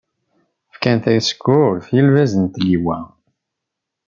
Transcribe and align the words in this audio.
Fkan 0.75 0.97
tasekkurt, 1.03 1.85
i 1.99 2.01
lbaz 2.07 2.31
n 2.41 2.43
tliwa. 2.53 2.99